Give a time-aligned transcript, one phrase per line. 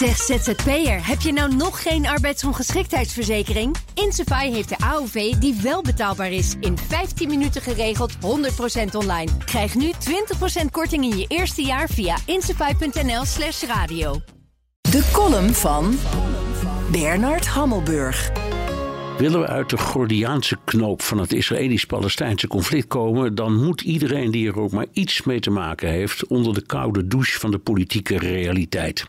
[0.00, 3.76] Zeg ZZP'er, heb je nou nog geen arbeidsongeschiktheidsverzekering?
[3.94, 6.54] Insafai heeft de AOV die wel betaalbaar is.
[6.60, 8.18] In 15 minuten geregeld, 100%
[8.92, 9.30] online.
[9.44, 9.92] Krijg nu
[10.62, 14.20] 20% korting in je eerste jaar via insafai.nl slash radio.
[14.80, 15.98] De column van
[16.90, 18.49] Bernard Hammelburg.
[19.20, 24.48] Willen we uit de Gordiaanse knoop van het Israëlisch-Palestijnse conflict komen, dan moet iedereen die
[24.48, 28.18] er ook maar iets mee te maken heeft onder de koude douche van de politieke
[28.18, 29.06] realiteit.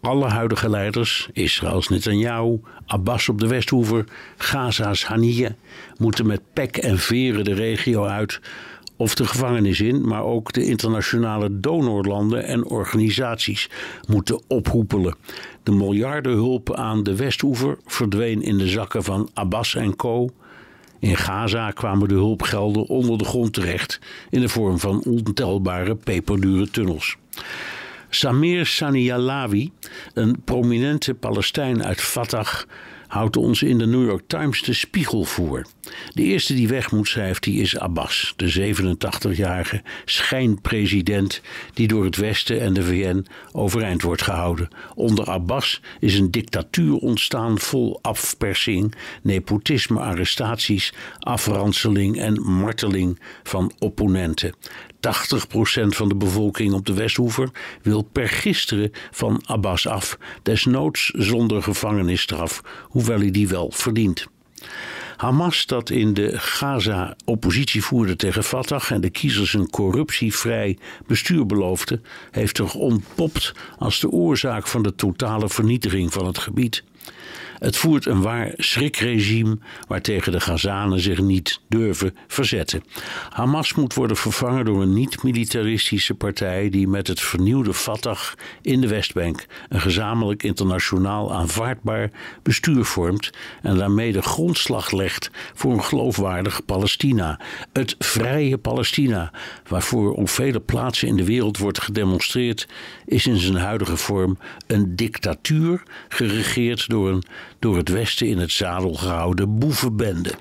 [0.00, 4.04] Alle huidige leiders, Israëls Netanyahu, Abbas op de Westhoever,
[4.36, 5.50] Gaza's Haniyeh,
[5.98, 8.40] moeten met pek en veren de regio uit
[8.96, 13.70] of de gevangenis in, maar ook de internationale donorlanden en organisaties
[14.08, 15.16] moeten ophoepelen.
[15.62, 20.30] De miljardenhulp aan de Westoever verdween in de zakken van Abbas en co.
[20.98, 26.70] In Gaza kwamen de hulpgelden onder de grond terecht in de vorm van ontelbare peperdure
[26.70, 27.16] tunnels.
[28.08, 29.72] Samir Sanialawi,
[30.14, 32.62] een prominente Palestijn uit Fatah,
[33.08, 35.66] houdt ons in de New York Times de spiegel voor.
[36.14, 41.40] De eerste die weg moet, schrijft hij, is Abbas, de 87-jarige schijnpresident
[41.74, 44.68] die door het Westen en de VN overeind wordt gehouden.
[44.94, 54.54] Onder Abbas is een dictatuur ontstaan vol afpersing, nepotisme, arrestaties, afranseling en marteling van opponenten.
[54.96, 55.08] 80%
[55.86, 57.50] van de bevolking op de Westhoever
[57.82, 62.62] wil per gisteren van Abbas af, desnoods zonder gevangenisstraf,
[62.96, 64.26] hoewel hij die wel verdient.
[65.16, 71.46] Hamas, dat in de Gaza oppositie voerde tegen Fatah en de kiezers een corruptievrij bestuur
[71.46, 72.00] beloofde,
[72.30, 76.84] heeft zich ontpopt als de oorzaak van de totale vernietiging van het gebied.
[77.58, 82.82] Het voert een waar schrikregime waartegen de Gazanen zich niet durven verzetten.
[83.30, 88.20] Hamas moet worden vervangen door een niet-militaristische partij die met het vernieuwde Fatah
[88.62, 92.10] in de Westbank een gezamenlijk internationaal aanvaardbaar
[92.42, 93.30] bestuur vormt
[93.62, 95.05] en daarmee de grondslag legt
[95.54, 97.40] voor een geloofwaardig Palestina.
[97.72, 99.32] Het vrije Palestina,
[99.68, 102.68] waarvoor op vele plaatsen in de wereld wordt gedemonstreerd,
[103.04, 107.22] is in zijn huidige vorm een dictatuur geregeerd door een
[107.58, 110.34] door het Westen in het zadel gehouden boevenbende.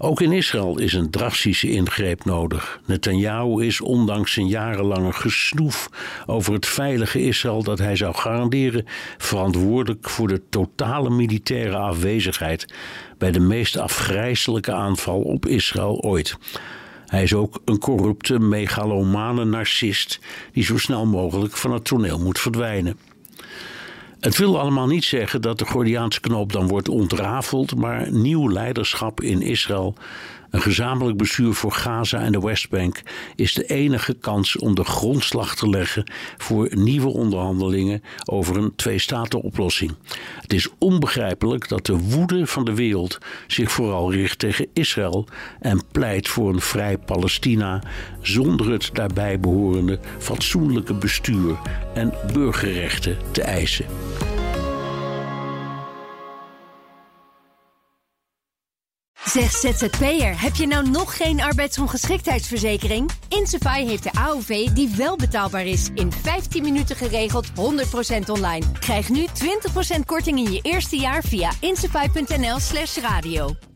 [0.00, 2.80] Ook in Israël is een drastische ingreep nodig.
[2.86, 5.88] Netanyahu is, ondanks zijn jarenlange gesnoef
[6.26, 8.84] over het veilige Israël dat hij zou garanderen,
[9.16, 12.74] verantwoordelijk voor de totale militaire afwezigheid
[13.18, 16.36] bij de meest afgrijzelijke aanval op Israël ooit.
[17.06, 20.20] Hij is ook een corrupte, megalomane narcist
[20.52, 22.96] die zo snel mogelijk van het toneel moet verdwijnen.
[24.20, 29.20] Het wil allemaal niet zeggen dat de Gordiaanse knoop dan wordt ontrafeld, maar nieuw leiderschap
[29.20, 29.94] in Israël,
[30.50, 33.02] een gezamenlijk bestuur voor Gaza en de Westbank,
[33.36, 39.94] is de enige kans om de grondslag te leggen voor nieuwe onderhandelingen over een twee-staten-oplossing.
[40.40, 45.26] Het is onbegrijpelijk dat de woede van de wereld zich vooral richt tegen Israël
[45.60, 47.82] en pleit voor een vrij Palestina
[48.20, 51.58] zonder het daarbij behorende fatsoenlijke bestuur
[51.94, 53.84] en burgerrechten te eisen.
[59.24, 63.10] Zeg ZZP'er, heb je nou nog geen arbeidsongeschiktheidsverzekering?
[63.28, 65.88] Insafai heeft de AOV die wel betaalbaar is.
[65.94, 67.52] In 15 minuten geregeld, 100%
[68.26, 68.66] online.
[68.78, 69.26] Krijg nu
[69.96, 73.67] 20% korting in je eerste jaar via insafai.nl slash radio.